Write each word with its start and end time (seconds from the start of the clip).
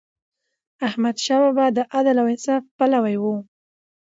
احمدشاه 0.87 1.39
بابا 1.43 1.65
د 1.77 1.79
عدل 1.93 2.15
او 2.21 2.27
انصاف 2.33 2.61
پلوی 2.77 3.15
و. 3.21 3.25